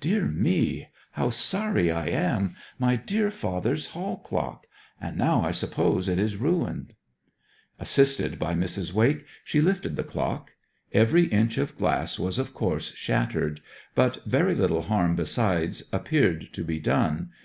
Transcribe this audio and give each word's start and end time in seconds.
Dear 0.00 0.24
me, 0.24 0.88
how 1.12 1.30
sorry 1.30 1.88
I 1.88 2.06
am! 2.08 2.56
My 2.80 2.96
dear 2.96 3.30
father's 3.30 3.86
hall 3.94 4.16
clock! 4.16 4.66
And 5.00 5.16
now 5.16 5.42
I 5.42 5.52
suppose 5.52 6.08
it 6.08 6.18
is 6.18 6.34
ruined.' 6.36 6.94
Assisted 7.78 8.40
by 8.40 8.54
Mrs. 8.54 8.92
Wake, 8.92 9.24
she 9.44 9.60
lifted 9.60 9.94
the 9.94 10.02
clock. 10.02 10.50
Every 10.92 11.26
inch 11.26 11.58
of 11.58 11.78
glass 11.78 12.18
was, 12.18 12.40
of 12.40 12.54
course, 12.54 12.92
shattered, 12.96 13.60
but 13.94 14.18
very 14.26 14.56
little 14.56 14.82
harm 14.82 15.14
besides 15.14 15.84
appeared 15.92 16.52
to 16.54 16.64
be 16.64 16.80
done. 16.80 17.30